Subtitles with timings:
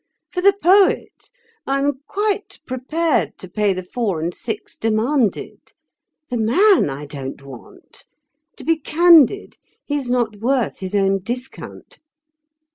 [0.31, 1.29] For the poet
[1.67, 5.73] I am quite prepared to pay the four and six demanded;
[6.31, 8.07] the man I don't want.
[8.57, 11.99] To be candid, he is not worth his own discount."